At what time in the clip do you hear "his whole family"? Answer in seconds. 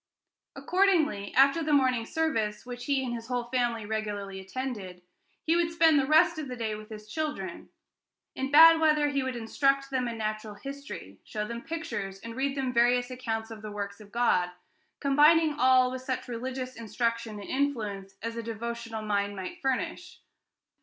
3.13-3.85